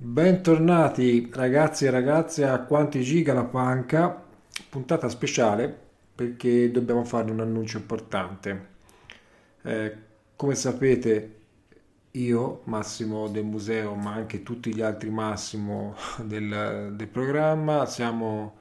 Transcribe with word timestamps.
Bentornati 0.00 1.28
ragazzi 1.32 1.84
e 1.84 1.90
ragazze 1.90 2.44
a 2.44 2.60
Quanti 2.60 3.02
Giga 3.02 3.32
la 3.34 3.42
Panca, 3.42 4.22
puntata 4.68 5.08
speciale 5.08 5.76
perché 6.14 6.70
dobbiamo 6.70 7.02
fare 7.02 7.32
un 7.32 7.40
annuncio 7.40 7.78
importante. 7.78 8.66
Eh, 9.62 9.96
come 10.36 10.54
sapete 10.54 11.38
io, 12.12 12.60
Massimo 12.66 13.26
del 13.26 13.42
museo, 13.42 13.96
ma 13.96 14.12
anche 14.12 14.44
tutti 14.44 14.72
gli 14.72 14.82
altri 14.82 15.10
Massimo 15.10 15.96
del, 16.22 16.92
del 16.94 17.08
programma, 17.08 17.84
siamo, 17.84 18.54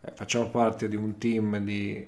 eh, 0.00 0.10
facciamo 0.12 0.50
parte 0.50 0.88
di 0.88 0.96
un 0.96 1.18
team 1.18 1.58
di 1.58 2.04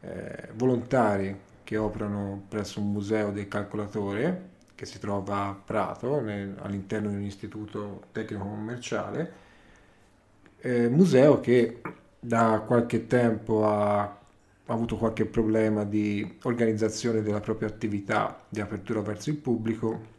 eh, 0.00 0.48
volontari 0.52 1.34
che 1.64 1.78
operano 1.78 2.44
presso 2.46 2.78
un 2.78 2.92
museo 2.92 3.32
del 3.32 3.48
calcolatore 3.48 4.54
che 4.76 4.86
si 4.86 5.00
trova 5.00 5.46
a 5.46 5.54
Prato, 5.54 6.20
nel, 6.20 6.54
all'interno 6.60 7.08
di 7.08 7.16
un 7.16 7.22
istituto 7.22 8.04
tecnico 8.12 8.44
commerciale, 8.44 9.32
eh, 10.60 10.88
museo 10.88 11.40
che 11.40 11.80
da 12.20 12.62
qualche 12.64 13.06
tempo 13.06 13.66
ha, 13.66 14.00
ha, 14.02 14.18
avuto 14.66 14.96
qualche 14.96 15.24
problema 15.24 15.84
di 15.84 16.38
organizzazione 16.42 17.22
della 17.22 17.40
propria 17.40 17.68
attività 17.68 18.44
di 18.48 18.60
apertura 18.60 19.00
verso 19.00 19.30
il 19.30 19.36
pubblico 19.36 20.14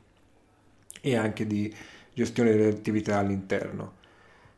e 1.01 1.15
anche 1.15 1.45
di 1.45 1.73
gestione 2.13 2.51
delle 2.51 2.69
attività 2.69 3.19
all'interno. 3.19 3.95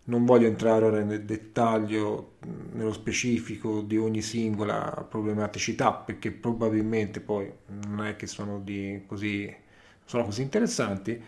Non 0.06 0.26
voglio 0.26 0.48
entrare 0.48 0.86
ora 0.86 1.04
nel 1.04 1.24
dettaglio, 1.24 2.36
nello 2.72 2.94
specifico 2.94 3.82
di 3.82 3.98
ogni 3.98 4.22
singola 4.22 5.06
problematicità, 5.08 5.92
perché 5.94 6.32
probabilmente 6.32 7.20
poi 7.20 7.52
non 7.86 8.06
è 8.06 8.16
che 8.16 8.26
sono 8.26 8.60
di 8.60 9.04
così 9.06 9.68
sono 10.10 10.26
così 10.26 10.42
interessanti. 10.42 11.22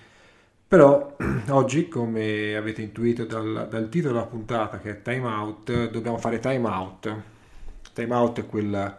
Però 0.68 1.16
oggi, 1.50 1.88
come 1.88 2.56
avete 2.56 2.82
intuito 2.82 3.26
dal, 3.26 3.68
dal, 3.70 3.90
titolo 3.90 4.16
della 4.16 4.26
puntata 4.26 4.80
che 4.80 4.90
è 4.90 5.02
Time 5.04 5.28
Out, 5.28 5.90
dobbiamo 5.92 6.18
fare 6.18 6.40
Time 6.40 6.68
Out. 6.68 7.16
Time 7.94 8.16
Out 8.16 8.40
è, 8.40 8.46
quel, 8.48 8.98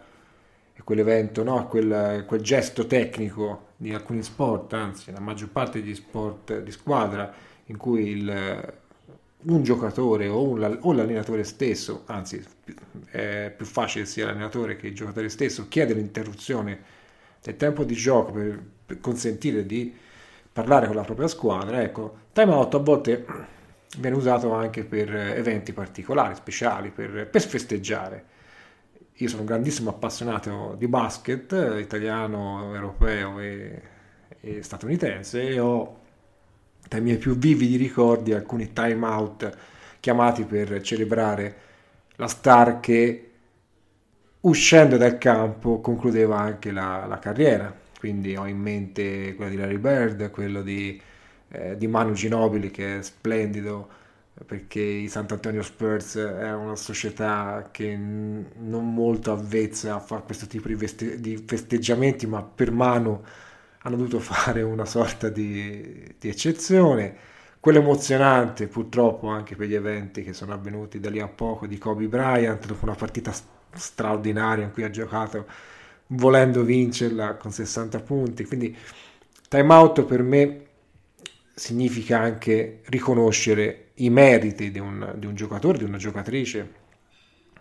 è 0.71 0.81
quell'evento, 0.83 1.43
no? 1.43 1.67
quel, 1.67 2.23
quel, 2.25 2.41
gesto 2.41 2.87
tecnico 2.87 3.71
di 3.75 3.93
alcuni 3.93 4.23
sport, 4.23 4.71
anzi 4.71 5.11
la 5.11 5.19
maggior 5.19 5.49
parte 5.49 5.81
degli 5.81 5.95
sport 5.95 6.61
di 6.61 6.71
squadra, 6.71 7.33
in 7.65 7.75
cui 7.75 8.07
il, 8.07 8.73
un 9.41 9.63
giocatore 9.63 10.29
o, 10.29 10.47
un, 10.47 10.77
o, 10.79 10.93
l'allenatore 10.93 11.43
stesso, 11.43 12.03
anzi 12.05 12.41
è 13.09 13.53
più 13.53 13.65
facile 13.65 14.05
sia 14.05 14.27
l'allenatore 14.27 14.77
che 14.77 14.87
il 14.87 14.95
giocatore 14.95 15.27
stesso, 15.27 15.67
chiede 15.67 15.93
l'interruzione 15.93 17.01
del 17.41 17.57
tempo 17.57 17.83
di 17.83 17.95
gioco 17.95 18.31
per 18.31 18.61
consentire 18.99 19.65
di 19.65 19.93
parlare 20.51 20.87
con 20.87 20.95
la 20.95 21.03
propria 21.03 21.27
squadra, 21.27 21.81
ecco, 21.81 22.17
timeout 22.31 22.75
a 22.75 22.77
volte 22.77 23.25
viene 23.97 24.15
usato 24.15 24.53
anche 24.53 24.83
per 24.83 25.13
eventi 25.15 25.73
particolari, 25.73 26.35
speciali, 26.35 26.89
per, 26.89 27.27
per 27.27 27.41
festeggiare. 27.41 28.25
Io 29.17 29.27
sono 29.27 29.41
un 29.41 29.47
grandissimo 29.47 29.89
appassionato 29.89 30.75
di 30.77 30.87
basket, 30.87 31.75
italiano, 31.79 32.73
europeo 32.73 33.39
e, 33.39 33.81
e 34.39 34.63
statunitense, 34.63 35.47
e 35.47 35.59
ho 35.59 35.99
tra 36.87 36.99
i 36.99 37.01
miei 37.01 37.17
più 37.17 37.35
vividi 37.37 37.77
ricordi 37.77 38.33
alcuni 38.33 38.73
timeout 38.73 39.57
chiamati 39.99 40.43
per 40.43 40.81
celebrare 40.81 41.55
la 42.15 42.27
star 42.27 42.79
che 42.79 43.31
uscendo 44.41 44.97
dal 44.97 45.17
campo 45.17 45.79
concludeva 45.79 46.37
anche 46.37 46.71
la, 46.71 47.05
la 47.07 47.19
carriera 47.19 47.81
quindi 48.03 48.35
ho 48.35 48.45
in 48.47 48.59
mente 48.59 49.33
quello 49.33 49.49
di 49.49 49.55
Larry 49.55 49.77
Bird, 49.77 50.29
quello 50.29 50.61
di, 50.61 51.01
eh, 51.47 51.77
di 51.77 51.87
Manu 51.87 52.11
Ginobili 52.11 52.69
che 52.69 52.97
è 52.97 53.01
splendido 53.01 53.87
perché 54.45 54.81
i 54.81 55.07
Sant'Antonio 55.07 55.61
Spurs 55.61 56.17
è 56.17 56.53
una 56.53 56.75
società 56.75 57.69
che 57.71 57.95
non 57.95 58.93
molto 58.93 59.31
avvezza 59.31 59.95
a 59.95 59.99
fare 60.01 60.23
questo 60.23 60.47
tipo 60.47 60.67
di, 60.67 60.75
veste- 60.75 61.21
di, 61.21 61.41
festeggiamenti, 61.47 62.27
ma 62.27 62.43
per 62.43 62.71
Manu 62.71 63.23
hanno 63.83 63.95
dovuto 63.95 64.19
fare 64.19 64.61
una 64.63 64.83
sorta 64.83 65.29
di, 65.29 66.13
di 66.19 66.27
eccezione. 66.27 67.15
Quello 67.57 67.79
emozionante, 67.79 68.67
purtroppo, 68.67 69.27
anche 69.29 69.55
per 69.55 69.67
gli 69.69 69.75
eventi 69.75 70.23
che 70.23 70.33
sono 70.33 70.51
avvenuti 70.53 70.99
da 70.99 71.09
lì 71.09 71.21
a 71.21 71.29
poco 71.29 71.67
di 71.67 71.77
Kobe 71.77 72.07
Bryant, 72.07 72.65
dopo 72.65 72.83
una 72.83 72.95
partita 72.95 73.31
straordinaria 73.73 74.65
in 74.65 74.73
cui 74.73 74.83
ha 74.83 74.89
giocato 74.89 75.45
volendo 76.13 76.63
vincerla 76.63 77.35
con 77.35 77.51
60 77.51 77.99
punti. 78.01 78.45
Quindi 78.45 78.75
time 79.47 79.73
out 79.73 80.03
per 80.03 80.21
me 80.23 80.61
significa 81.53 82.19
anche 82.19 82.81
riconoscere 82.85 83.91
i 83.95 84.09
meriti 84.09 84.71
di 84.71 84.79
un, 84.79 85.13
di 85.17 85.25
un 85.25 85.35
giocatore, 85.35 85.77
di 85.77 85.83
una 85.83 85.97
giocatrice, 85.97 86.81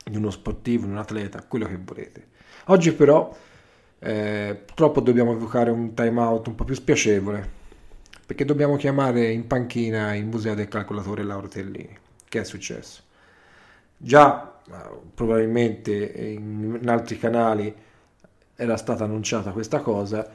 di 0.05 0.17
uno 0.17 0.31
sportivo, 0.31 0.87
di 0.87 0.93
un 0.93 0.99
atleta, 0.99 1.45
quello 1.47 1.67
che 1.67 1.79
volete. 1.83 2.27
Oggi 2.67 2.93
però 2.93 3.35
eh, 3.99 4.61
purtroppo 4.65 5.01
dobbiamo 5.01 5.33
evocare 5.33 5.71
un 5.71 5.95
time 5.95 6.21
out 6.21 6.47
un 6.49 6.55
po' 6.55 6.65
più 6.65 6.75
spiacevole 6.75 7.61
perché 8.25 8.45
dobbiamo 8.45 8.77
chiamare 8.77 9.31
in 9.31 9.47
panchina 9.47 10.15
il 10.15 10.25
museo 10.25 10.55
del 10.55 10.69
calcolatore 10.69 11.23
Lauro 11.23 11.49
Tellini. 11.49 11.99
Che 12.29 12.41
è 12.41 12.45
successo? 12.45 13.03
Già 13.97 14.61
eh, 14.67 14.73
probabilmente 15.15 15.93
in, 15.93 16.79
in 16.81 16.89
altri 16.89 17.19
canali 17.19 17.75
era 18.55 18.77
stata 18.77 19.05
annunciata 19.05 19.51
questa 19.53 19.81
cosa, 19.81 20.29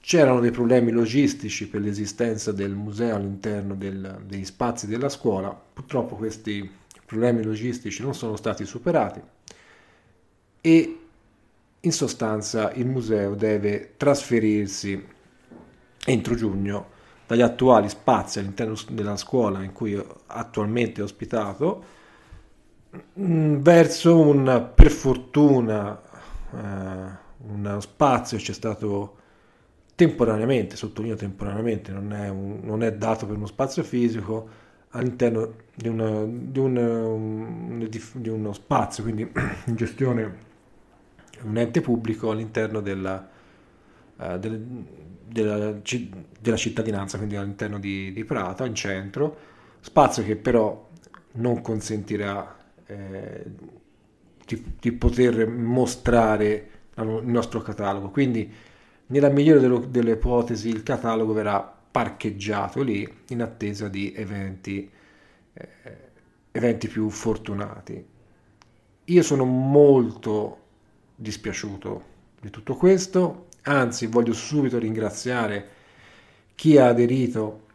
c'erano 0.00 0.40
dei 0.40 0.50
problemi 0.50 0.90
logistici 0.90 1.68
per 1.68 1.80
l'esistenza 1.80 2.52
del 2.52 2.72
museo 2.72 3.16
all'interno 3.16 3.74
del, 3.74 4.20
degli 4.26 4.44
spazi 4.44 4.86
della 4.86 5.08
scuola, 5.08 5.48
purtroppo 5.50 6.16
questi 6.16 6.68
problemi 7.04 7.42
logistici 7.42 8.02
non 8.02 8.14
sono 8.14 8.36
stati 8.36 8.64
superati 8.64 9.20
e 10.60 10.98
in 11.80 11.92
sostanza 11.92 12.72
il 12.72 12.86
museo 12.86 13.34
deve 13.34 13.94
trasferirsi 13.96 15.04
entro 16.04 16.34
giugno 16.34 16.90
dagli 17.26 17.42
attuali 17.42 17.88
spazi 17.88 18.38
all'interno 18.38 18.76
della 18.90 19.16
scuola 19.16 19.62
in 19.62 19.72
cui 19.72 20.00
attualmente 20.26 21.00
è 21.00 21.04
ospitato 21.04 21.84
mm, 23.18 23.56
verso 23.56 24.18
un 24.18 24.70
per 24.74 24.90
fortuna 24.90 26.00
uno 26.58 27.80
spazio 27.80 28.38
c'è 28.38 28.52
stato 28.52 29.16
temporaneamente, 29.94 30.76
sottolineo 30.76 31.16
temporaneamente, 31.16 31.92
non 31.92 32.12
è, 32.12 32.28
un, 32.28 32.60
non 32.62 32.82
è 32.82 32.92
dato 32.92 33.26
per 33.26 33.36
uno 33.36 33.46
spazio 33.46 33.82
fisico 33.82 34.60
all'interno 34.90 35.54
di, 35.74 35.88
una, 35.88 36.24
di, 36.24 36.58
un, 36.58 37.88
di 37.88 38.28
uno 38.28 38.52
spazio, 38.52 39.02
quindi 39.02 39.22
in 39.66 39.74
gestione 39.74 40.50
un 41.42 41.56
ente 41.56 41.80
pubblico 41.80 42.30
all'interno 42.30 42.80
della, 42.80 43.28
uh, 44.16 44.38
del, 44.38 44.60
della, 45.26 45.74
della, 46.40 46.56
cittadinanza, 46.56 47.16
quindi 47.16 47.36
all'interno 47.36 47.78
di, 47.78 48.12
di, 48.12 48.24
Prato, 48.24 48.64
in 48.64 48.74
centro, 48.74 49.36
spazio 49.80 50.22
che 50.24 50.36
però 50.36 50.88
non 51.32 51.60
consentirà 51.62 52.56
eh, 52.86 53.44
di, 54.54 54.64
di 54.80 54.92
poter 54.92 55.46
mostrare 55.48 56.68
il 56.96 57.20
nostro 57.24 57.60
catalogo. 57.62 58.10
Quindi, 58.10 58.50
nella 59.06 59.28
migliore 59.28 59.60
delle, 59.60 59.90
delle 59.90 60.12
ipotesi, 60.12 60.68
il 60.68 60.82
catalogo 60.82 61.32
verrà 61.32 61.60
parcheggiato 61.60 62.82
lì 62.82 63.08
in 63.28 63.42
attesa 63.42 63.88
di 63.88 64.12
eventi, 64.14 64.90
eh, 65.52 65.70
eventi 66.50 66.88
più 66.88 67.08
fortunati. 67.10 68.04
Io 69.04 69.22
sono 69.22 69.44
molto 69.44 70.58
dispiaciuto 71.16 72.10
di 72.40 72.50
tutto 72.50 72.74
questo, 72.74 73.46
anzi 73.62 74.06
voglio 74.06 74.32
subito 74.32 74.78
ringraziare 74.78 75.80
chi 76.54 76.78
ha 76.78 76.88
aderito 76.88 77.66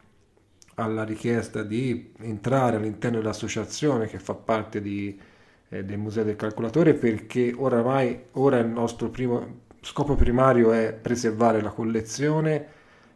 alla 0.74 1.04
richiesta 1.04 1.62
di 1.62 2.12
entrare 2.18 2.76
all'interno 2.76 3.18
dell'associazione 3.18 4.06
che 4.06 4.18
fa 4.18 4.34
parte 4.34 4.80
di 4.80 5.18
del 5.68 5.98
Museo 5.98 6.24
del 6.24 6.36
Calcolatore 6.36 6.94
perché 6.94 7.54
oramai 7.56 8.18
ora 8.32 8.58
il 8.58 8.68
nostro 8.68 9.10
primo 9.10 9.66
scopo 9.80 10.14
primario 10.14 10.72
è 10.72 10.92
preservare 10.92 11.60
la 11.60 11.70
collezione, 11.70 12.66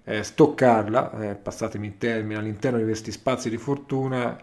eh, 0.05 0.23
stoccarla, 0.23 1.31
eh, 1.31 1.35
passatemi 1.35 1.87
il 1.87 1.99
termine, 1.99 2.39
all'interno 2.39 2.79
di 2.79 2.85
questi 2.85 3.11
spazi 3.11 3.51
di 3.51 3.57
fortuna 3.57 4.39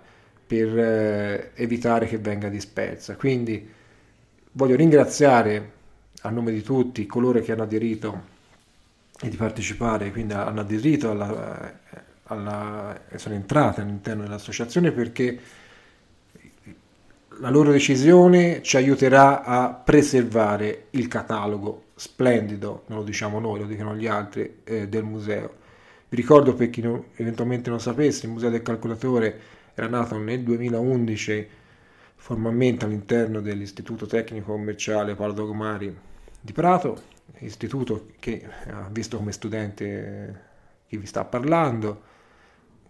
per 0.46 0.78
eh, 0.78 1.52
evitare 1.56 2.08
che 2.08 2.18
venga 2.18 2.50
dispersa. 2.50 3.16
Quindi 3.16 3.70
voglio 4.54 4.76
ringraziare 4.76 5.72
a 6.22 6.30
nome 6.30 6.52
di 6.52 6.62
tutti 6.62 7.06
coloro 7.06 7.40
che 7.40 7.52
hanno 7.52 7.64
aderito 7.64 8.38
e 9.22 9.30
di 9.30 9.36
partecipare, 9.36 10.12
quindi 10.12 10.34
hanno 10.34 10.62
aderito 10.62 11.12
alla, 11.12 11.80
alla, 12.24 13.02
sono 13.16 13.36
entrate 13.36 13.82
all'interno 13.82 14.24
dell'associazione 14.24 14.92
perché 14.92 15.40
la 17.40 17.50
loro 17.50 17.72
decisione 17.72 18.62
ci 18.62 18.76
aiuterà 18.76 19.44
a 19.44 19.74
preservare 19.74 20.88
il 20.92 21.08
catalogo 21.08 21.86
splendido, 21.96 22.84
non 22.88 23.00
lo 23.00 23.04
diciamo 23.04 23.40
noi, 23.40 23.60
lo 23.60 23.66
dicono 23.66 23.96
gli 23.96 24.08
altri, 24.08 24.60
eh, 24.64 24.88
del 24.88 25.04
museo. 25.04 25.56
Vi 26.10 26.16
ricordo 26.16 26.54
per 26.54 26.70
chi 26.70 26.82
non, 26.82 27.04
eventualmente 27.16 27.70
non 27.70 27.80
sapesse, 27.80 28.26
il 28.26 28.32
Museo 28.32 28.50
del 28.50 28.62
Calcolatore 28.62 29.40
era 29.74 29.88
nato 29.88 30.18
nel 30.18 30.42
2011 30.42 31.48
formalmente 32.16 32.86
all'interno 32.86 33.40
dell'Istituto 33.40 34.06
Tecnico 34.06 34.52
Commerciale 34.52 35.16
Paolo 35.16 35.34
Dogomari 35.34 35.96
di 36.42 36.52
Prato, 36.52 37.02
istituto 37.40 38.08
che 38.20 38.46
ha 38.68 38.90
visto 38.92 39.18
come 39.18 39.32
studente 39.32 40.48
chi 40.88 40.98
vi 40.98 41.06
sta 41.06 41.24
parlando, 41.24 42.02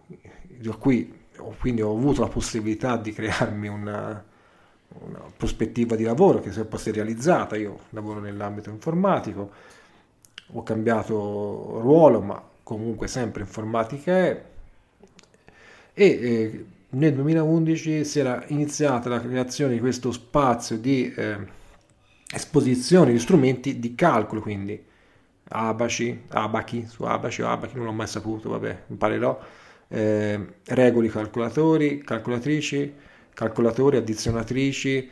da 0.06 0.72
qui 0.72 1.18
quindi 1.58 1.82
ho 1.82 1.96
avuto 1.96 2.22
la 2.22 2.28
possibilità 2.28 2.96
di 2.96 3.12
crearmi 3.12 3.68
una, 3.68 4.24
una 4.98 5.22
prospettiva 5.36 5.96
di 5.96 6.04
lavoro 6.04 6.40
che 6.40 6.52
si 6.52 6.60
è 6.60 6.64
poi 6.64 6.80
realizzata, 6.92 7.56
io 7.56 7.78
lavoro 7.90 8.20
nell'ambito 8.20 8.70
informatico, 8.70 9.50
ho 10.52 10.62
cambiato 10.62 11.80
ruolo 11.80 12.20
ma 12.20 12.42
comunque 12.62 13.06
sempre 13.06 13.42
informatica 13.42 14.12
è. 14.12 14.44
E 15.92 16.04
eh, 16.04 16.64
nel 16.90 17.14
2011 17.14 18.04
si 18.04 18.18
era 18.18 18.42
iniziata 18.48 19.08
la 19.08 19.20
creazione 19.20 19.74
di 19.74 19.80
questo 19.80 20.10
spazio 20.12 20.76
di 20.76 21.12
eh, 21.14 21.38
esposizione 22.32 23.12
di 23.12 23.18
strumenti 23.18 23.78
di 23.78 23.94
calcolo, 23.94 24.40
quindi 24.40 24.82
abaci, 25.48 26.24
abachi, 26.28 26.86
su 26.86 27.04
abaci 27.04 27.42
o 27.42 27.48
abachi, 27.48 27.76
non 27.76 27.86
l'ho 27.86 27.92
mai 27.92 28.06
saputo, 28.06 28.50
vabbè, 28.50 28.84
imparerò, 28.88 29.40
eh, 29.88 30.46
regoli 30.66 31.08
calcolatori, 31.08 32.02
calcolatrici, 32.02 32.94
calcolatori, 33.34 33.96
addizionatrici, 33.96 35.08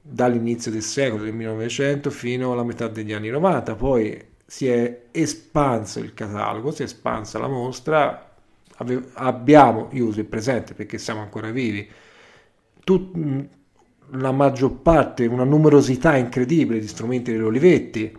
dall'inizio 0.00 0.70
del 0.70 0.82
secolo, 0.82 1.24
del 1.24 1.34
1900, 1.34 2.10
fino 2.10 2.52
alla 2.52 2.64
metà 2.64 2.88
degli 2.88 3.12
anni 3.12 3.28
90, 3.28 3.74
poi 3.74 4.26
si 4.46 4.66
è 4.66 5.06
espanso 5.10 5.98
il 6.00 6.14
catalogo, 6.14 6.70
si 6.70 6.82
è 6.82 6.84
espansa 6.86 7.38
la 7.38 7.48
mostra, 7.48 8.34
ave- 8.76 9.10
abbiamo, 9.14 9.88
io 9.92 10.06
uso 10.06 10.20
il 10.20 10.26
presente 10.26 10.74
perché 10.74 10.98
siamo 10.98 11.20
ancora 11.20 11.50
vivi, 11.50 11.88
tut- 12.84 13.46
la 14.12 14.32
maggior 14.32 14.80
parte, 14.80 15.26
una 15.26 15.44
numerosità 15.44 16.16
incredibile 16.16 16.80
di 16.80 16.88
strumenti 16.88 17.32
dell'Olivetti, 17.32 18.16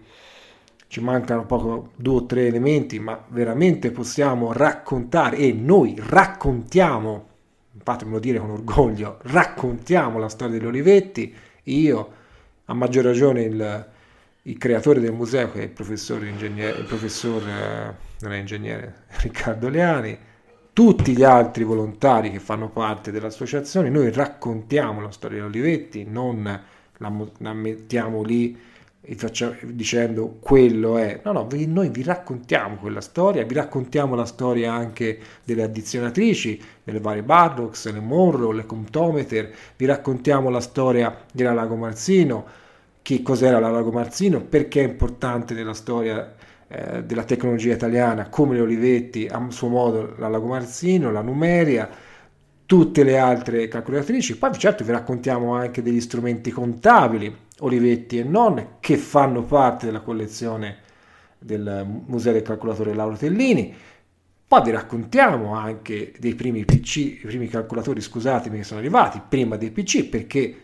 ci 0.87 1.01
mancano 1.01 1.45
poco 1.45 1.91
due 1.95 2.15
o 2.15 2.25
tre 2.25 2.47
elementi, 2.47 2.99
ma 2.99 3.23
veramente 3.29 3.91
possiamo 3.91 4.53
raccontare 4.53 5.37
e 5.37 5.53
noi 5.53 5.95
raccontiamo, 5.97 7.27
fatemelo 7.81 8.19
dire 8.19 8.39
con 8.39 8.51
orgoglio, 8.51 9.19
raccontiamo 9.23 10.19
la 10.19 10.29
storia 10.29 10.57
degli 10.57 10.67
Olivetti, 10.67 11.33
io 11.63 12.13
a 12.65 12.73
maggior 12.73 13.03
ragione 13.03 13.41
il, 13.41 13.87
il 14.43 14.57
creatore 14.57 14.99
del 14.99 15.13
museo 15.13 15.51
che 15.51 15.59
è 15.59 15.63
il 15.63 15.69
professor, 15.69 16.23
il 16.23 16.85
professor 16.87 17.47
eh, 17.47 17.95
non 18.19 18.33
è 18.33 18.37
ingegnere, 18.37 19.05
Riccardo 19.21 19.69
Leani, 19.69 20.17
tutti 20.73 21.15
gli 21.15 21.23
altri 21.23 21.63
volontari 21.63 22.31
che 22.31 22.39
fanno 22.39 22.69
parte 22.69 23.11
dell'associazione, 23.11 23.89
noi 23.89 24.11
raccontiamo 24.11 25.01
la 25.01 25.11
storia 25.11 25.39
di 25.39 25.45
Olivetti, 25.45 26.05
non 26.05 26.43
la, 26.97 27.13
la 27.39 27.53
mettiamo 27.53 28.23
lì 28.23 28.57
facciamo, 29.15 29.55
dicendo 29.63 30.37
quello 30.39 30.97
è, 30.97 31.21
no, 31.23 31.31
no, 31.31 31.47
vi, 31.47 31.65
noi 31.65 31.89
vi 31.89 32.03
raccontiamo 32.03 32.75
quella 32.75 33.01
storia, 33.01 33.43
vi 33.43 33.53
raccontiamo 33.53 34.15
la 34.15 34.25
storia 34.25 34.73
anche 34.73 35.19
delle 35.43 35.63
addizionatrici, 35.63 36.61
delle 36.83 36.99
varie 36.99 37.23
Barrocks, 37.23 37.91
le 37.91 37.99
Monroe, 37.99 38.55
le 38.55 38.65
Comptometer, 38.65 39.51
vi 39.77 39.85
raccontiamo 39.85 40.49
la 40.49 40.59
storia 40.59 41.15
della 41.31 41.53
Lago 41.53 41.75
Marzino, 41.75 42.45
che 43.01 43.21
cos'era 43.21 43.59
la 43.59 43.69
Lago 43.69 43.91
Marzino, 43.91 44.41
perché 44.41 44.81
è 44.81 44.87
importante 44.87 45.53
nella 45.53 45.73
storia 45.73 46.35
eh, 46.67 47.03
della 47.03 47.23
tecnologia 47.23 47.73
italiana, 47.73 48.29
come 48.29 48.55
le 48.55 48.61
Olivetti, 48.61 49.27
a 49.27 49.43
suo 49.49 49.69
modo 49.69 50.13
la 50.17 50.27
Lago 50.27 50.47
Marzino, 50.47 51.11
la 51.11 51.21
Numeria, 51.21 51.89
tutte 52.65 53.03
le 53.03 53.17
altre 53.17 53.67
calcolatrici. 53.67 54.37
Poi 54.37 54.53
certo 54.53 54.83
vi 54.83 54.91
raccontiamo 54.91 55.55
anche 55.55 55.81
degli 55.81 55.99
strumenti 55.99 56.51
contabili, 56.51 57.35
Olivetti 57.59 58.19
e 58.19 58.23
non, 58.23 58.75
che 58.79 58.97
fanno 58.97 59.43
parte 59.43 59.85
della 59.85 60.01
collezione 60.01 60.77
del 61.37 61.85
Museo 62.05 62.33
del 62.33 62.41
Calcolatore 62.41 62.93
Lauro 62.93 63.15
Tellini. 63.15 63.73
Poi 64.47 64.63
vi 64.63 64.71
raccontiamo 64.71 65.53
anche 65.53 66.13
dei 66.19 66.35
primi 66.35 66.65
PC, 66.65 66.95
i 66.95 67.21
primi 67.23 67.47
calcolatori, 67.47 68.01
scusatemi, 68.01 68.57
che 68.57 68.63
sono 68.63 68.79
arrivati 68.79 69.21
prima 69.27 69.55
dei 69.57 69.71
PC, 69.71 70.05
perché 70.05 70.55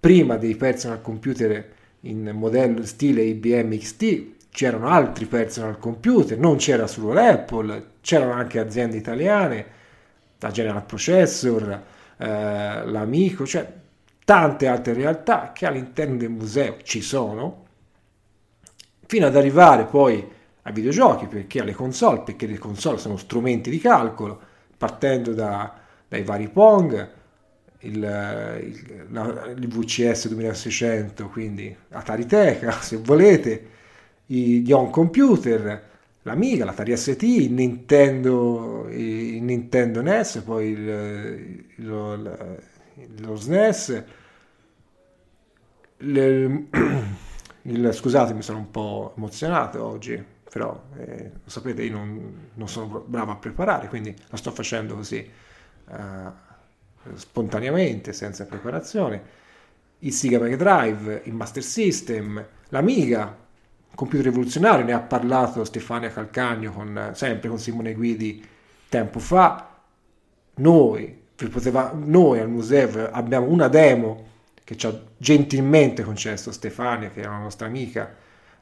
prima 0.00 0.36
dei 0.36 0.56
personal 0.56 1.02
computer 1.02 1.72
in 2.00 2.30
modello 2.34 2.84
stile 2.86 3.22
IBM 3.22 3.76
XT 3.76 4.26
c'erano 4.50 4.88
altri 4.88 5.26
personal 5.26 5.78
computer, 5.78 6.38
non 6.38 6.56
c'era 6.56 6.86
solo 6.86 7.12
l'Apple, 7.12 7.90
c'erano 8.00 8.32
anche 8.32 8.58
aziende 8.58 8.96
italiane, 8.96 9.66
la 10.38 10.50
General 10.50 10.84
Processor, 10.84 11.82
eh, 12.16 12.86
l'Amico, 12.86 13.46
cioè 13.46 13.70
tante 14.30 14.68
altre 14.68 14.92
realtà 14.92 15.50
che 15.52 15.66
all'interno 15.66 16.16
del 16.16 16.30
museo 16.30 16.76
ci 16.84 17.02
sono, 17.02 17.64
fino 19.06 19.26
ad 19.26 19.34
arrivare 19.34 19.86
poi 19.86 20.24
ai 20.62 20.72
videogiochi, 20.72 21.26
perché 21.26 21.60
alle 21.60 21.72
console, 21.72 22.20
perché 22.20 22.46
le 22.46 22.56
console 22.56 22.98
sono 22.98 23.16
strumenti 23.16 23.70
di 23.70 23.80
calcolo, 23.80 24.40
partendo 24.78 25.34
da, 25.34 25.74
dai 26.06 26.22
vari 26.22 26.48
Pong, 26.48 27.10
il, 27.80 27.94
il, 27.96 29.06
la, 29.08 29.46
il, 29.48 29.66
VCS 29.66 30.28
2600, 30.28 31.28
quindi 31.28 31.76
Atari 31.88 32.24
Teca, 32.24 32.70
se 32.80 32.98
volete, 32.98 33.66
gli 34.26 34.70
home 34.70 34.90
computer, 34.90 35.88
l'Amiga, 36.22 36.64
l'Atari 36.64 36.96
ST, 36.96 37.22
il 37.22 37.50
Nintendo, 37.50 38.86
il 38.90 39.42
Nintendo 39.42 40.00
NES, 40.02 40.36
poi 40.44 40.68
il, 40.68 41.64
lo 41.78 43.34
SNES, 43.34 44.18
il, 46.00 46.68
il, 47.62 47.92
scusate, 47.92 48.40
sono 48.42 48.58
un 48.58 48.70
po' 48.70 49.14
emozionato 49.16 49.84
oggi, 49.84 50.22
però 50.50 50.80
eh, 50.96 51.30
lo 51.44 51.50
sapete, 51.50 51.82
io 51.82 51.92
non, 51.92 52.48
non, 52.54 52.68
sono 52.68 53.04
bravo 53.06 53.32
a 53.32 53.36
preparare, 53.36 53.88
quindi 53.88 54.14
la 54.28 54.36
sto 54.36 54.50
facendo 54.50 54.94
così 54.94 55.28
uh, 55.88 55.96
spontaneamente, 57.14 58.12
senza 58.12 58.46
preparazione. 58.46 59.38
Il 60.00 60.12
Sega 60.12 60.38
Mega 60.38 60.56
Drive, 60.56 61.22
il 61.24 61.34
Master 61.34 61.62
System, 61.62 62.44
l'Amiga, 62.70 63.36
computer 63.94 64.24
rivoluzionario, 64.26 64.84
ne 64.84 64.92
ha 64.92 65.00
parlato 65.00 65.64
Stefania 65.64 66.10
Calcagno 66.10 66.72
con, 66.72 67.10
sempre 67.12 67.48
con 67.48 67.58
Simone 67.58 67.94
Guidi 67.94 68.42
tempo 68.88 69.18
fa. 69.18 69.68
Noi, 70.56 71.22
poteva, 71.50 71.92
noi 71.94 72.38
al 72.38 72.48
museo 72.48 73.10
abbiamo 73.10 73.46
una 73.46 73.68
demo 73.68 74.29
che 74.70 74.76
ci 74.76 74.86
ha 74.86 74.96
gentilmente 75.16 76.04
concesso 76.04 76.52
Stefania, 76.52 77.10
che 77.10 77.22
è 77.22 77.26
una 77.26 77.40
nostra 77.40 77.66
amica, 77.66 78.14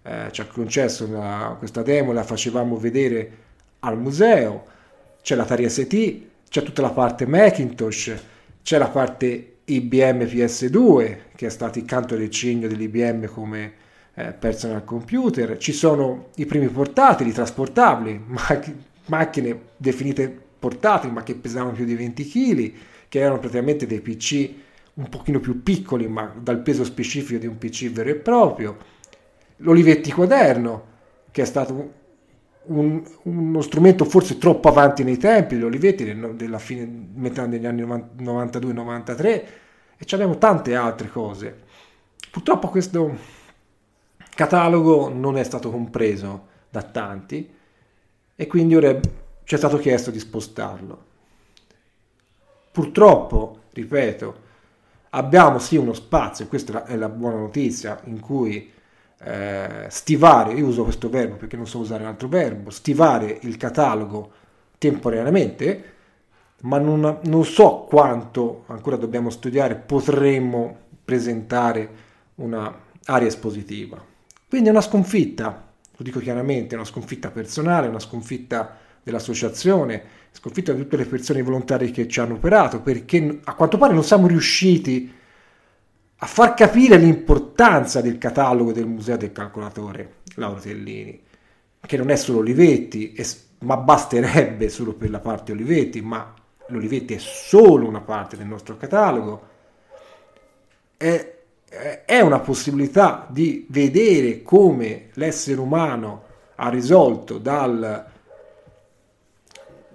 eh, 0.03 0.29
ci 0.31 0.41
ha 0.41 0.47
concesso 0.47 1.05
una, 1.05 1.55
questa 1.59 1.83
demo, 1.83 2.13
la 2.13 2.23
facevamo 2.23 2.79
vedere 2.79 3.31
al 3.81 3.99
museo, 3.99 4.65
c'è 5.21 5.35
la 5.35 5.45
Tari 5.45 5.69
ST, 5.69 6.21
c'è 6.49 6.63
tutta 6.63 6.81
la 6.81 6.93
parte 6.93 7.27
Macintosh, 7.27 8.15
c'è 8.63 8.79
la 8.79 8.89
parte 8.89 9.57
IBM 9.67 10.23
PS2, 10.23 11.17
che 11.37 11.45
è 11.45 11.51
stato 11.51 11.79
il 11.79 11.85
canto 11.85 12.17
del 12.17 12.31
cigno 12.31 12.69
dell'IBM 12.69 13.27
come 13.27 13.73
eh, 14.15 14.33
personal 14.33 14.85
computer, 14.85 15.59
ci 15.59 15.73
sono 15.73 16.29
i 16.37 16.47
primi 16.47 16.69
portatili 16.69 17.33
trasportabili, 17.33 18.19
mac- 18.29 18.73
macchine 19.09 19.61
definite 19.77 20.35
portatili 20.59 21.13
ma 21.13 21.23
che 21.23 21.35
pesavano 21.35 21.73
più 21.73 21.85
di 21.85 21.95
20 21.95 22.27
kg, 22.27 22.73
che 23.09 23.19
erano 23.19 23.41
praticamente 23.41 23.87
dei 23.87 24.01
PC 24.01 24.67
un 24.99 25.09
pochino 25.09 25.39
più 25.39 25.63
piccoli, 25.63 26.09
ma 26.09 26.33
dal 26.37 26.59
peso 26.59 26.85
specifico 26.85 27.39
di 27.39 27.47
un 27.47 27.57
PC 27.57 27.91
vero 27.91 28.11
e 28.11 28.17
proprio. 28.17 28.77
L'Olivetti 29.59 30.11
Quaderno, 30.11 30.87
che 31.31 31.43
è 31.43 31.45
stato 31.45 31.93
un, 32.65 33.03
uno 33.23 33.61
strumento 33.61 34.05
forse 34.05 34.39
troppo 34.39 34.69
avanti 34.69 35.05
nei 35.05 35.17
tempi, 35.17 35.57
l'Olivetti 35.57 36.35
della 36.35 36.59
fine, 36.59 36.85
metà 37.15 37.47
degli 37.47 37.65
anni 37.65 37.83
92-93, 37.83 39.25
e 39.25 40.07
abbiamo 40.11 40.37
tante 40.37 40.75
altre 40.75 41.09
cose. 41.09 41.67
Purtroppo 42.31 42.69
questo 42.69 43.17
catalogo 44.35 45.09
non 45.09 45.39
è 45.39 45.45
stato 45.45 45.71
compreso 45.71 46.47
da 46.71 46.83
tanti 46.83 47.49
e 48.35 48.47
quindi 48.47 48.75
ora 48.77 48.99
ci 49.45 49.55
è 49.55 49.59
stato 49.59 49.79
chiesto 49.79 50.11
di 50.11 50.19
spostarlo. 50.19 51.07
Purtroppo, 52.71 53.63
ripeto, 53.73 54.47
abbiamo 55.11 55.59
sì 55.59 55.77
uno 55.77 55.93
spazio, 55.93 56.47
questa 56.47 56.85
è 56.85 56.97
la 56.97 57.09
buona 57.09 57.37
notizia, 57.39 58.01
in 58.05 58.21
cui 58.21 58.71
eh, 59.21 59.87
stivare, 59.89 60.53
io 60.53 60.67
uso 60.67 60.85
questo 60.85 61.09
verbo 61.09 61.37
perché 61.37 61.57
non 61.57 61.67
so 61.67 61.79
usare 61.79 62.03
un 62.03 62.09
altro 62.09 62.29
verbo, 62.29 62.71
stivare 62.71 63.39
il 63.43 63.57
catalogo 63.57 64.33
temporaneamente, 64.79 65.93
ma 66.63 66.79
non, 66.79 67.21
non 67.23 67.45
so 67.45 67.87
quanto 67.89 68.65
ancora 68.67 68.97
dobbiamo 68.97 69.31
studiare, 69.31 69.77
potremmo 69.77 70.77
presentare 71.05 72.07
un'area 72.37 73.27
espositiva. 73.27 74.03
Quindi 74.49 74.69
è 74.69 74.71
una 74.73 74.81
sconfitta, 74.81 75.67
lo 75.97 76.05
dico 76.05 76.21
chiaramente, 76.21 76.75
è 76.75 76.79
una 76.79 76.87
sconfitta 76.87 77.31
personale, 77.31 77.89
una 77.89 77.99
sconfitta 77.99 78.77
dell'associazione, 79.03 80.03
sconfitta 80.33 80.73
di 80.73 80.83
tutte 80.83 80.97
le 80.97 81.07
persone 81.07 81.43
volontarie 81.43 81.91
che 81.91 82.09
ci 82.09 82.21
hanno 82.21 82.35
operato, 82.35 82.81
perché 82.81 83.41
a 83.45 83.55
quanto 83.55 83.79
pare 83.79 83.95
non 83.95 84.05
siamo 84.05 84.27
riusciti 84.27 85.13
a 86.21 86.27
far 86.27 86.55
capire 86.55 86.97
l'importanza 86.97 88.01
del 88.01 88.19
catalogo 88.19 88.73
del 88.73 88.87
Museo 88.87 89.17
del 89.17 89.33
Calcolatore 89.33 90.17
Lauro 90.35 90.61
Tellini, 90.61 91.23
che 91.81 91.97
non 91.97 92.11
è 92.11 92.17
solo 92.17 92.39
Olivetti, 92.39 93.15
ma 93.61 93.77
basterebbe 93.77 94.69
solo 94.69 94.95
per 94.95 95.11
la 95.11 95.21
parte 95.21 95.53
Olivetti, 95.53 96.01
ma 96.01 96.35
l'Olivetti 96.69 97.15
è 97.15 97.19
solo 97.19 97.87
una 97.87 98.01
parte 98.01 98.37
del 98.37 98.47
nostro 98.47 98.77
catalogo. 98.77 99.47
È, 100.97 101.37
è 102.05 102.21
una 102.21 102.41
possibilità 102.41 103.27
di 103.31 103.67
vedere 103.69 104.43
come 104.43 105.09
l'essere 105.15 105.61
umano 105.61 106.25
ha 106.57 106.69
risolto 106.69 107.39
dal, 107.39 108.05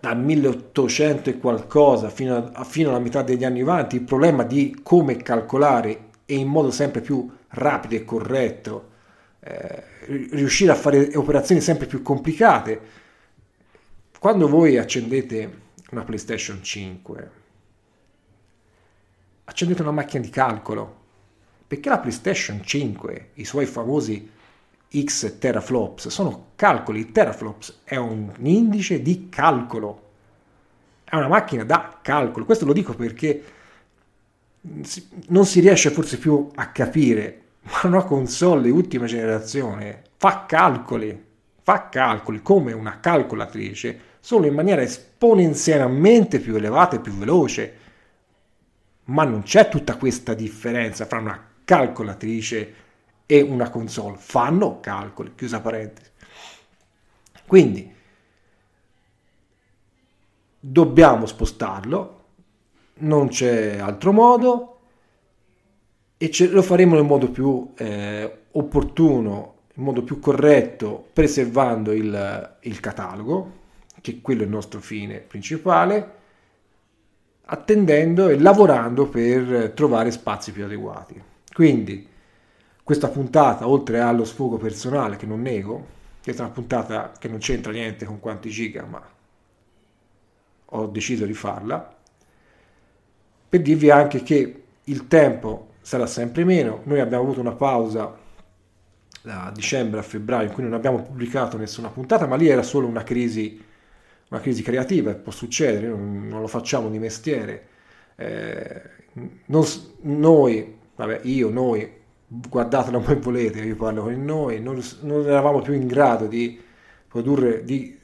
dal 0.04 0.20
1800 0.20 1.30
e 1.30 1.38
qualcosa 1.38 2.10
fino, 2.10 2.52
a, 2.52 2.66
fino 2.66 2.90
alla 2.90 3.00
metà 3.00 3.22
degli 3.22 3.46
anni 3.46 3.62
90 3.62 3.96
il 3.96 4.02
problema 4.02 4.44
di 4.44 4.82
come 4.84 5.16
calcolare 5.16 6.10
e 6.26 6.36
in 6.36 6.50
modo 6.50 6.72
sempre 6.72 7.00
più 7.00 7.32
rapido 7.48 7.96
e 7.96 8.04
corretto 8.04 8.90
eh, 9.40 9.84
riuscire 10.32 10.74
a 10.74 10.76
fare 10.76 11.16
operazioni 11.16 11.62
sempre 11.62 11.86
più 11.88 12.02
complicate. 12.02 12.82
Quando 14.20 14.50
voi 14.50 14.78
accendete 14.78 15.62
una 15.92 16.04
PlayStation 16.04 16.62
5, 16.62 17.32
accendete 19.46 19.82
una 19.84 19.92
macchina 19.92 20.22
di 20.22 20.30
calcolo, 20.30 20.98
perché 21.66 21.88
la 21.88 22.00
PlayStation 22.00 22.62
5, 22.62 23.30
i 23.36 23.46
suoi 23.46 23.66
famosi 23.66 24.30
X 25.02 25.38
teraflops, 25.40 26.08
sono 26.10 26.52
calcoli. 26.56 27.12
Teraflops 27.12 27.82
è 27.84 27.96
un 27.96 28.32
indice 28.42 29.02
di 29.02 29.30
calcolo, 29.30 30.02
è 31.04 31.16
una 31.16 31.28
macchina 31.28 31.64
da 31.64 32.00
calcolo. 32.02 32.46
Questo 32.46 32.66
lo 32.66 32.74
dico 32.74 32.94
perché 32.94 33.44
non 35.28 35.46
si 35.46 35.60
riesce 35.60 35.90
forse 35.90 36.18
più 36.18 36.50
a 36.56 36.70
capire, 36.70 37.42
ma 37.64 37.82
una 37.84 38.04
console 38.04 38.64
di 38.64 38.70
ultima 38.70 39.06
generazione 39.06 40.04
fa 40.18 40.46
calcoli, 40.46 41.26
fa 41.62 41.90
calcoli 41.90 42.42
come 42.42 42.72
una 42.72 43.00
calcolatrice, 43.00 44.00
solo 44.20 44.46
in 44.46 44.54
maniera 44.54 44.82
esponenzialmente 44.82 46.40
più 46.40 46.56
elevata 46.56 46.96
e 46.96 47.00
più 47.00 47.14
veloce. 47.14 47.78
Ma 49.06 49.26
non 49.26 49.44
c'è 49.44 49.68
tutta 49.68 49.98
questa 49.98 50.34
differenza 50.34 51.06
fra 51.06 51.20
una 51.20 51.46
calcolatrice 51.66 52.74
e 53.26 53.42
una 53.42 53.70
console. 53.70 54.18
Fanno 54.18 54.80
calcoli, 54.80 55.34
chiusa 55.36 55.62
parentesi. 55.62 56.10
Quindi 57.46 57.94
dobbiamo 60.60 61.26
spostarlo 61.26 62.22
non 62.96 63.28
c'è 63.30 63.78
altro 63.80 64.12
modo 64.12 64.78
e 66.18 66.30
ce, 66.30 66.48
lo 66.48 66.62
faremo 66.62 66.96
nel 66.96 67.04
modo 67.04 67.30
più 67.30 67.74
eh, 67.76 68.38
opportuno, 68.52 69.56
in 69.74 69.84
modo 69.84 70.04
più 70.04 70.20
corretto, 70.20 71.10
preservando 71.12 71.92
il, 71.92 72.58
il 72.62 72.80
catalogo, 72.80 73.62
che 74.00 74.22
quello 74.22 74.42
è 74.42 74.46
il 74.46 74.52
nostro 74.52 74.80
fine 74.80 75.18
principale, 75.18 76.22
attendendo 77.46 78.30
e 78.30 78.40
lavorando 78.40 79.08
per 79.08 79.72
trovare 79.76 80.12
spazi 80.12 80.52
più 80.52 80.64
adeguati. 80.64 81.22
Quindi 81.52 82.08
questa 82.84 83.08
puntata, 83.08 83.68
oltre 83.68 84.02
allo 84.02 84.26
sfogo 84.26 84.58
personale 84.58 85.16
che 85.16 85.26
non 85.26 85.42
nego, 85.42 85.88
questa 86.22 86.44
è 86.44 86.46
una 86.46 86.54
puntata 86.54 87.14
che 87.18 87.28
non 87.28 87.40
c'entra 87.40 87.72
niente 87.72 88.06
con 88.06 88.20
quanti 88.20 88.50
giga, 88.50 88.84
ma 88.86 89.02
ho 90.66 90.88
deciso 90.88 91.26
di 91.26 91.34
farla, 91.34 91.96
per 93.50 93.62
dirvi 93.62 93.90
anche 93.90 94.24
che 94.24 94.64
il 94.84 95.08
tempo 95.08 95.70
sarà 95.82 96.06
sempre 96.08 96.44
meno. 96.44 96.82
Noi 96.84 97.00
abbiamo 97.00 97.24
avuto 97.24 97.40
una 97.40 97.54
pausa 97.54 98.18
da 99.22 99.52
dicembre 99.54 100.00
a 100.00 100.04
febbraio 100.04 100.48
in 100.48 100.54
cui 100.54 100.64
non 100.64 100.74
abbiamo 100.74 101.02
pubblicato 101.02 101.58
nessuna 101.58 101.90
puntata, 101.90 102.26
ma 102.26 102.36
lì 102.36 102.48
era 102.48 102.64
solo 102.64 102.88
una 102.88 103.04
crisi, 103.04 103.64
una 104.30 104.42
crisi 104.42 104.62
creativa, 104.62 105.14
può 105.14 105.32
succedere, 105.32 105.88
non, 105.88 106.28
non 106.28 106.42
lo 106.42 106.48
facciamo 106.48 106.90
di 106.90 107.00
mestiere. 107.00 107.68
Eh, 108.16 108.82
non, 109.46 109.64
noi, 110.02 110.78
vabbè, 110.96 111.22
io, 111.24 111.50
noi, 111.50 112.02
guardatela 112.50 113.00
come 113.00 113.16
volete, 113.20 113.62
vi 113.62 113.76
parlo 113.76 114.04
con 114.04 114.26
noi, 114.26 114.62
non, 114.62 114.82
non 115.02 115.26
eravamo 115.26 115.62
più 115.62 115.74
in 115.74 115.88
grado 115.88 116.28
di 116.28 116.60
produrre, 117.08 117.64
di 117.64 118.00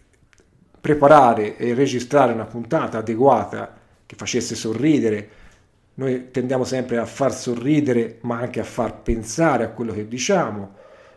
preparare 0.80 1.58
e 1.58 1.74
registrare 1.74 2.34
una 2.34 2.46
puntata 2.46 3.00
adeguata 3.00 3.78
che 4.06 4.16
facesse 4.16 4.56
sorridere 4.56 5.40
noi 6.00 6.32
tendiamo 6.32 6.64
sempre 6.64 6.98
a 6.98 7.06
far 7.06 7.34
sorridere, 7.34 8.20
ma 8.22 8.40
anche 8.40 8.62
a 8.62 8.64
far 8.64 9.02
pensare 9.02 9.66
a 9.66 9.70
quello 9.70 9.92
che 9.92 10.08
diciamo. 10.08 10.76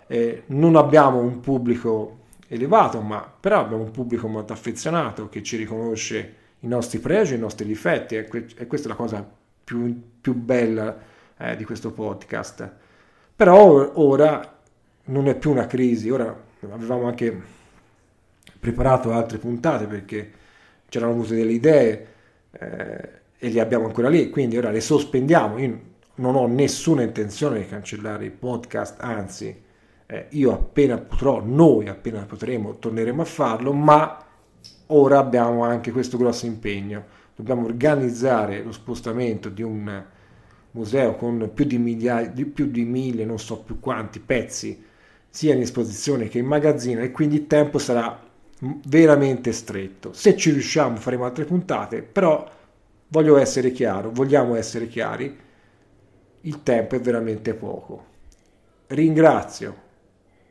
Eh, 0.08 0.42
non 0.46 0.74
abbiamo 0.74 1.20
un 1.20 1.38
pubblico 1.38 2.18
elevato, 2.48 3.00
ma 3.00 3.32
però 3.40 3.60
abbiamo 3.60 3.84
un 3.84 3.92
pubblico 3.92 4.26
molto 4.26 4.52
affezionato 4.52 5.28
che 5.28 5.40
ci 5.44 5.56
riconosce 5.56 6.34
i 6.58 6.66
nostri 6.66 6.98
pregi 6.98 7.34
e 7.34 7.36
i 7.36 7.38
nostri 7.38 7.64
difetti, 7.64 8.16
e, 8.16 8.26
que- 8.26 8.66
questa 8.66 8.88
è 8.88 8.90
la 8.90 8.96
cosa 8.96 9.24
più, 9.62 10.02
più 10.20 10.34
bella 10.34 10.98
eh, 11.38 11.54
di 11.54 11.64
questo 11.64 11.92
podcast. 11.92 12.72
Però 13.34 13.92
ora 13.94 14.60
non 15.04 15.28
è 15.28 15.36
più 15.36 15.50
una 15.50 15.66
crisi, 15.66 16.10
ora 16.10 16.34
avevamo 16.70 17.06
anche 17.06 17.40
preparato 18.60 19.12
altre 19.12 19.38
puntate 19.38 19.86
perché 19.86 20.30
c'erano 20.88 21.12
avute 21.12 21.34
delle 21.34 21.52
idee. 21.52 22.06
Eh, 22.52 23.20
e 23.44 23.48
li 23.48 23.58
abbiamo 23.58 23.86
ancora 23.86 24.08
lì, 24.08 24.30
quindi 24.30 24.56
ora 24.56 24.70
le 24.70 24.80
sospendiamo. 24.80 25.58
Io 25.58 25.80
non 26.16 26.36
ho 26.36 26.46
nessuna 26.46 27.02
intenzione 27.02 27.58
di 27.58 27.66
cancellare 27.66 28.26
i 28.26 28.30
podcast, 28.30 29.00
anzi, 29.00 29.60
eh, 30.06 30.26
io 30.28 30.52
appena 30.52 30.96
potrò, 30.98 31.42
noi 31.44 31.88
appena 31.88 32.24
potremo, 32.24 32.78
torneremo 32.78 33.20
a 33.20 33.24
farlo, 33.24 33.72
ma 33.72 34.24
ora 34.86 35.18
abbiamo 35.18 35.64
anche 35.64 35.90
questo 35.90 36.16
grosso 36.16 36.46
impegno. 36.46 37.04
Dobbiamo 37.34 37.64
organizzare 37.64 38.62
lo 38.62 38.70
spostamento 38.70 39.48
di 39.48 39.62
un 39.62 40.04
museo 40.72 41.14
con 41.16 41.50
più 41.54 41.64
di 41.64 41.78
migliaia, 41.78 42.28
di 42.28 42.44
più 42.44 42.66
di 42.66 42.84
mille, 42.84 43.24
non 43.24 43.38
so 43.38 43.58
più 43.60 43.80
quanti 43.80 44.20
pezzi, 44.20 44.82
sia 45.28 45.54
in 45.54 45.60
esposizione 45.60 46.28
che 46.28 46.38
in 46.38 46.46
magazzino, 46.46 47.00
e 47.00 47.10
quindi 47.10 47.36
il 47.36 47.46
tempo 47.46 47.78
sarà 47.78 48.20
veramente 48.86 49.52
stretto. 49.52 50.12
Se 50.12 50.36
ci 50.36 50.50
riusciamo 50.50 50.96
faremo 50.96 51.24
altre 51.24 51.44
puntate, 51.44 52.02
però 52.02 52.48
voglio 53.08 53.36
essere 53.36 53.72
chiaro, 53.72 54.10
vogliamo 54.10 54.54
essere 54.54 54.88
chiari, 54.88 55.36
il 56.42 56.62
tempo 56.62 56.96
è 56.96 57.00
veramente 57.00 57.54
poco. 57.54 58.06
Ringrazio 58.88 59.76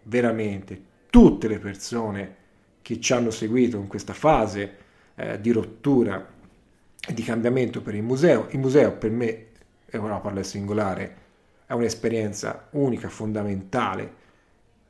veramente 0.04 0.82
tutte 1.10 1.48
le 1.48 1.60
persone 1.60 2.36
che 2.82 3.00
ci 3.00 3.14
hanno 3.14 3.30
seguito 3.30 3.78
in 3.78 3.88
questa 3.88 4.14
fase 4.14 4.78
eh, 5.16 5.40
di 5.40 5.52
rottura 5.52 6.26
e 7.08 7.14
di 7.14 7.24
cambiamento 7.24 7.82
per 7.82 7.96
il 7.96 8.04
museo. 8.04 8.48
Il 8.52 8.60
museo 8.60 8.94
per 8.94 9.12
me, 9.12 9.46
ora 9.98 10.18
parlo 10.20 10.40
al 10.40 10.46
singolare, 10.46 11.18
è 11.66 11.74
un'esperienza 11.74 12.68
unica, 12.72 13.10
fondamentale 13.10 14.20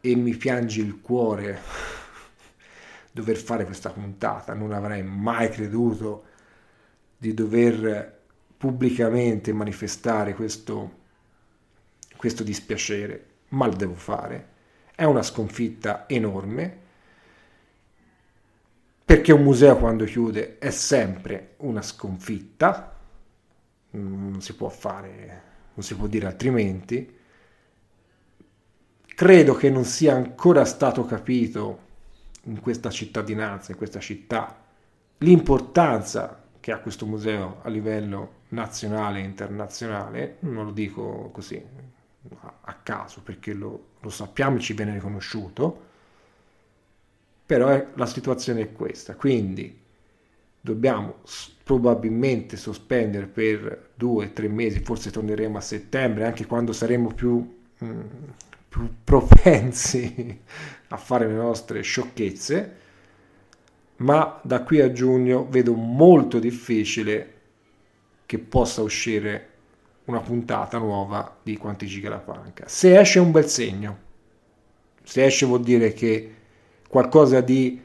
e 0.01 0.15
mi 0.15 0.35
piange 0.35 0.81
il 0.81 0.99
cuore 0.99 1.59
dover 3.11 3.37
fare 3.37 3.65
questa 3.65 3.91
puntata. 3.91 4.53
Non 4.53 4.71
avrei 4.73 5.03
mai 5.03 5.49
creduto 5.49 6.25
di 7.17 7.33
dover 7.33 8.19
pubblicamente 8.57 9.53
manifestare 9.53 10.33
questo, 10.33 10.99
questo 12.15 12.43
dispiacere, 12.43 13.25
ma 13.49 13.67
lo 13.67 13.75
devo 13.75 13.95
fare. 13.95 14.49
È 14.95 15.03
una 15.03 15.23
sconfitta 15.23 16.07
enorme, 16.07 16.79
perché 19.03 19.33
un 19.33 19.43
museo 19.43 19.77
quando 19.77 20.05
chiude 20.05 20.57
è 20.57 20.69
sempre 20.71 21.55
una 21.57 21.81
sconfitta, 21.81 22.90
non 23.91 24.41
si 24.41 24.55
può 24.55 24.69
fare, 24.69 25.41
non 25.73 25.83
si 25.85 25.95
può 25.95 26.07
dire 26.07 26.27
altrimenti. 26.27 27.19
Credo 29.05 29.55
che 29.55 29.69
non 29.69 29.83
sia 29.83 30.15
ancora 30.15 30.65
stato 30.65 31.05
capito 31.05 31.89
in 32.45 32.59
questa 32.59 32.89
cittadinanza, 32.89 33.71
in 33.71 33.77
questa 33.77 33.99
città, 33.99 34.63
l'importanza 35.19 36.43
che 36.59 36.71
ha 36.71 36.79
questo 36.79 37.05
museo 37.05 37.59
a 37.63 37.69
livello 37.69 38.39
nazionale 38.49 39.19
e 39.19 39.23
internazionale, 39.23 40.37
non 40.39 40.65
lo 40.65 40.71
dico 40.71 41.29
così 41.31 41.63
a 42.61 42.73
caso 42.83 43.21
perché 43.21 43.53
lo, 43.53 43.85
lo 43.99 44.09
sappiamo 44.09 44.57
e 44.57 44.59
ci 44.59 44.73
viene 44.73 44.93
riconosciuto, 44.93 45.89
però 47.45 47.67
è, 47.67 47.87
la 47.95 48.05
situazione 48.05 48.61
è 48.61 48.71
questa, 48.71 49.15
quindi 49.15 49.80
dobbiamo 50.61 51.15
probabilmente 51.63 52.55
sospendere 52.55 53.25
per 53.25 53.89
due 53.95 54.25
o 54.25 54.31
tre 54.31 54.47
mesi, 54.47 54.79
forse 54.79 55.09
torneremo 55.09 55.57
a 55.57 55.61
settembre, 55.61 56.25
anche 56.25 56.45
quando 56.45 56.71
saremo 56.71 57.13
più, 57.13 57.59
mm, 57.83 58.01
più 58.69 58.89
propensi 59.03 60.39
a 60.89 60.97
fare 60.97 61.27
le 61.27 61.33
nostre 61.33 61.81
sciocchezze, 61.81 62.79
ma 63.97 64.39
da 64.43 64.63
qui 64.63 64.81
a 64.81 64.91
giugno 64.91 65.47
vedo 65.49 65.73
molto 65.73 66.39
difficile 66.39 67.33
che 68.25 68.39
possa 68.39 68.81
uscire 68.81 69.49
una 70.05 70.19
puntata 70.19 70.77
nuova 70.77 71.37
di 71.43 71.57
Quanti 71.57 71.85
Giga 71.85 72.09
la 72.09 72.17
Panca. 72.17 72.67
Se 72.67 72.99
esce 72.99 73.19
un 73.19 73.31
bel 73.31 73.45
segno, 73.45 73.97
se 75.03 75.25
esce 75.25 75.45
vuol 75.45 75.61
dire 75.61 75.93
che 75.93 76.35
qualcosa 76.87 77.41
di 77.41 77.79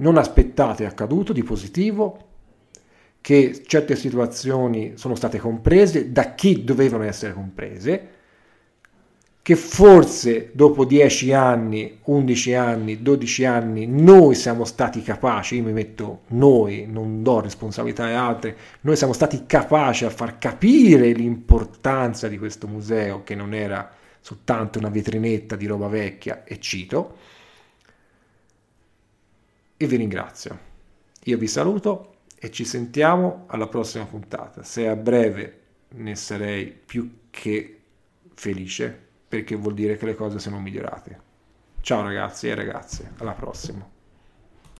non 0.00 0.16
aspettato 0.16 0.82
è 0.82 0.86
accaduto, 0.86 1.32
di 1.32 1.42
positivo, 1.42 2.28
che 3.20 3.62
certe 3.66 3.96
situazioni 3.96 4.92
sono 4.96 5.14
state 5.14 5.38
comprese 5.38 6.10
da 6.10 6.34
chi 6.34 6.64
dovevano 6.64 7.04
essere 7.04 7.32
comprese, 7.32 8.08
che 9.42 9.56
forse 9.56 10.50
dopo 10.52 10.84
10 10.84 11.32
anni, 11.32 11.98
11 12.04 12.54
anni, 12.54 13.02
12 13.02 13.44
anni 13.44 13.86
noi 13.86 14.34
siamo 14.34 14.64
stati 14.64 15.02
capaci, 15.02 15.56
io 15.56 15.64
mi 15.64 15.72
metto 15.72 16.22
noi, 16.28 16.86
non 16.86 17.22
do 17.22 17.40
responsabilità 17.40 18.04
a 18.04 18.26
altri, 18.26 18.54
noi 18.82 18.96
siamo 18.96 19.12
stati 19.12 19.44
capaci 19.46 20.04
a 20.04 20.10
far 20.10 20.38
capire 20.38 21.12
l'importanza 21.12 22.28
di 22.28 22.38
questo 22.38 22.66
museo 22.66 23.22
che 23.22 23.34
non 23.34 23.54
era 23.54 23.90
soltanto 24.20 24.78
una 24.78 24.90
vetrinetta 24.90 25.56
di 25.56 25.66
roba 25.66 25.88
vecchia 25.88 26.44
e 26.44 26.60
cito 26.60 27.16
e 29.82 29.86
vi 29.86 29.96
ringrazio. 29.96 30.58
Io 31.24 31.38
vi 31.38 31.46
saluto 31.46 32.16
e 32.38 32.50
ci 32.50 32.66
sentiamo 32.66 33.44
alla 33.46 33.66
prossima 33.66 34.04
puntata. 34.04 34.62
Se 34.62 34.86
a 34.86 34.94
breve 34.94 35.60
ne 35.92 36.14
sarei 36.16 36.66
più 36.66 37.20
che 37.30 37.80
felice 38.34 39.08
perché 39.26 39.56
vuol 39.56 39.72
dire 39.72 39.96
che 39.96 40.04
le 40.04 40.14
cose 40.14 40.38
sono 40.38 40.60
migliorate. 40.60 41.20
Ciao 41.80 42.02
ragazzi 42.02 42.48
e 42.48 42.54
ragazze, 42.54 43.12
alla 43.16 43.32
prossima. 43.32 43.89